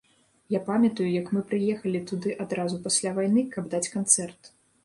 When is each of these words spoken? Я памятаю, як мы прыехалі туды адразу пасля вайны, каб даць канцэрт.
Я 0.53 0.59
памятаю, 0.69 1.05
як 1.21 1.29
мы 1.37 1.43
прыехалі 1.51 2.01
туды 2.13 2.33
адразу 2.47 2.83
пасля 2.89 3.15
вайны, 3.19 3.47
каб 3.59 3.63
даць 3.75 3.87
канцэрт. 3.99 4.55